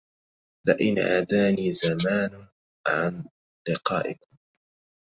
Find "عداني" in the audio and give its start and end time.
0.99-1.73